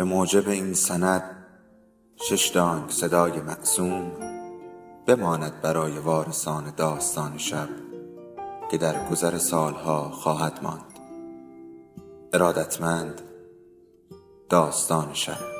[0.00, 1.22] به موجب این سند
[2.16, 4.12] شش دانگ صدای معصوم
[5.06, 7.68] بماند برای وارثان داستان شب
[8.70, 10.98] که در گذر سالها خواهد ماند.
[12.32, 13.20] ارادتمند
[14.48, 15.59] داستان شب.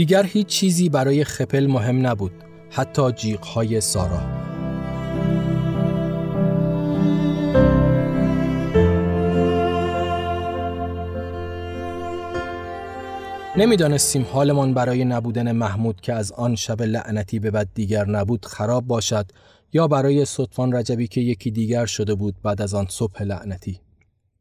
[0.00, 2.32] دیگر هیچ چیزی برای خپل مهم نبود
[2.70, 4.20] حتی جیغهای سارا.
[13.56, 18.86] نمی‌دانستیم حالمان برای نبودن محمود که از آن شب لعنتی به بعد دیگر نبود خراب
[18.86, 19.26] باشد
[19.72, 23.80] یا برای صدفان رجبی که یکی دیگر شده بود بعد از آن صبح لعنتی.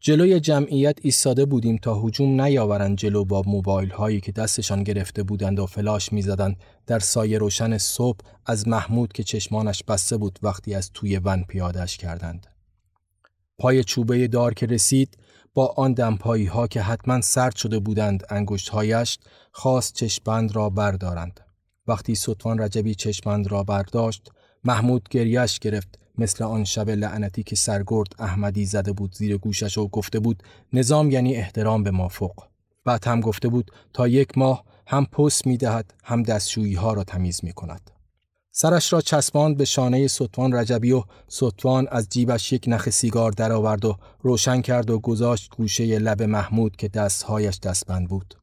[0.02, 5.60] جلوی جمعیت ایستاده بودیم تا هجوم نیاورند جلو با موبایل هایی که دستشان گرفته بودند
[5.60, 10.92] و فلاش می‌زدند در سایه روشن صبح از محمود که چشمانش بسته بود وقتی از
[10.94, 12.48] توی ون پیادش کردند.
[13.58, 15.18] پای چوبه دار که رسید
[15.54, 19.18] با آن دمپایی ها که حتما سرد شده بودند انگشتهایش
[19.52, 21.40] خواست چشمند را بردارند.
[21.88, 24.32] وقتی سطفان رجبی چشمند را برداشت
[24.64, 29.88] محمود گریش گرفت مثل آن شب لعنتی که سرگرد احمدی زده بود زیر گوشش و
[29.88, 30.44] گفته بود
[30.74, 32.44] نظام یعنی احترام به مافوق
[32.86, 37.04] بعد هم گفته بود تا یک ماه هم پست می دهد هم دستشویی ها را
[37.04, 37.92] تمیز می کند.
[38.52, 43.86] سرش را چسباند به شانه سطوان رجبی و سطوان از جیبش یک نخ سیگار درآورد
[43.86, 48.36] و روشن کرد و گذاشت گوشه لب محمود که دستهایش دستبند بود.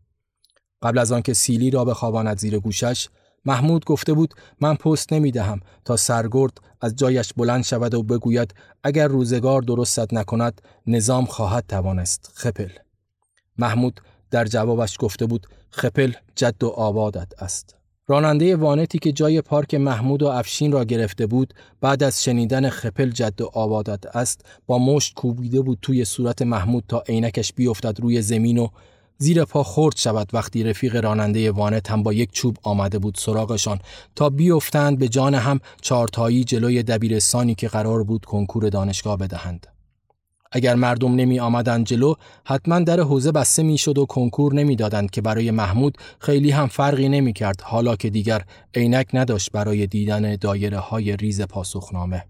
[0.83, 3.09] قبل از آنکه سیلی را بخواباند زیر گوشش
[3.47, 8.55] محمود گفته بود من پست نمی دهم تا سرگرد از جایش بلند شود و بگوید
[8.85, 12.31] اگر روزگار درستت نکند نظام خواهد توانست.
[12.35, 12.69] خپل.
[13.59, 17.77] محمود در جوابش گفته بود خپل جد و آبادت است.
[18.09, 23.11] راننده وانتی که جای پارک محمود و افشین را گرفته بود بعد از شنیدن خپل
[23.11, 28.23] جد و آبادت است با مشت کوبیده بود توی صورت محمود تا عینکش بیفتد روی
[28.23, 28.69] زمین و
[29.19, 33.79] زیر پا خورد شود وقتی رفیق راننده وانت هم با یک چوب آمده بود سراغشان
[34.15, 39.67] تا بیفتند به جان هم چارتایی جلوی دبیرستانی که قرار بود کنکور دانشگاه بدهند.
[40.53, 45.11] اگر مردم نمی آمدند جلو حتما در حوزه بسته می شد و کنکور نمی دادند
[45.11, 48.45] که برای محمود خیلی هم فرقی نمی کرد حالا که دیگر
[48.75, 52.25] عینک نداشت برای دیدن دایره های ریز پاسخنامه.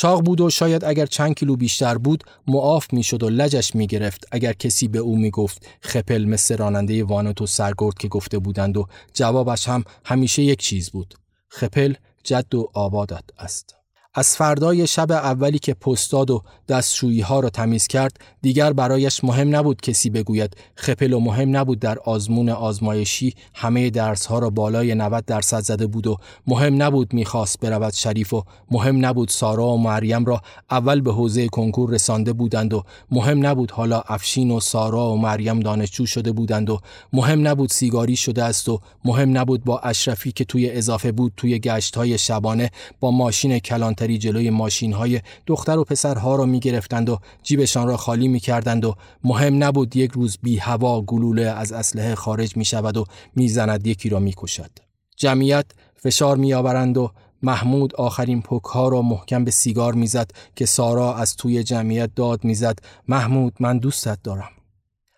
[0.00, 4.28] چاق بود و شاید اگر چند کیلو بیشتر بود معاف می‌شد و لجش می‌گرفت.
[4.32, 9.68] اگر کسی به او می‌گفت خپل مثل راننده وانتو سرگرد که گفته بودند و جوابش
[9.68, 11.14] هم همیشه یک چیز بود
[11.48, 11.94] خپل
[12.24, 13.77] جد و آبادت است.
[14.18, 19.56] از فردای شب اولی که پستاد و دستشویی ها را تمیز کرد دیگر برایش مهم
[19.56, 20.56] نبود کسی بگوید.
[20.74, 25.86] خپل و مهم نبود در آزمون آزمایشی همه درس ها را بالای 90 درصد زده
[25.86, 31.00] بود و مهم نبود می‌خواست برود شریف و مهم نبود سارا و مریم را اول
[31.00, 36.06] به حوزه کنکور رسانده بودند و مهم نبود حالا افشین و سارا و مریم دانشجو
[36.06, 36.80] شده بودند و
[37.12, 41.58] مهم نبود سیگاری شده است و مهم نبود با اشرفی که توی اضافه بود توی
[41.58, 47.08] گشت های شبانه با ماشین کلانتری جلوی ماشین های دختر و پسرها را می گرفتند
[47.08, 51.72] و جیبشان را خالی می کردند و مهم نبود یک روز بی هوا گلوله از
[51.72, 53.04] اسلحه خارج می شود و
[53.36, 54.70] می زند یکی را می کشد.
[55.16, 55.66] جمعیت
[55.96, 57.10] فشار می آورند و
[57.42, 62.44] محمود آخرین پک ها را محکم به سیگار می‌زد که سارا از توی جمعیت داد
[62.44, 62.78] می‌زد
[63.08, 64.50] محمود من دوستت دارم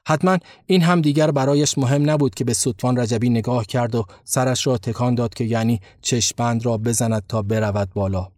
[0.06, 4.66] حتما این هم دیگر برایش مهم نبود که به سطفان رجبی نگاه کرد و سرش
[4.66, 8.28] را تکان داد که یعنی چشمند را بزند تا برود بالا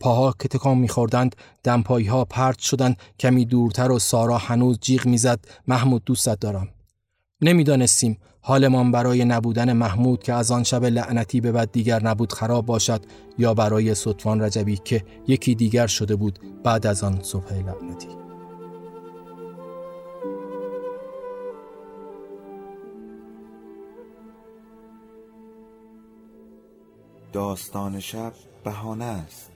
[0.00, 5.44] پاها که تکان میخوردند دمپایی ها پرت شدند کمی دورتر و سارا هنوز جیغ می‌زد.
[5.66, 6.68] محمود دوستت دارم.
[7.40, 8.18] نمی‌دانستیم.
[8.40, 13.02] حالمان برای نبودن محمود که از آن شب لعنتی به بعد دیگر نبود خراب باشد
[13.38, 18.08] یا برای سطفان رجبی که یکی دیگر شده بود بعد از آن صبح لعنتی.
[27.32, 28.32] داستان شب
[28.64, 29.55] بهانه است.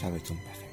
[0.00, 0.69] sabes tú más.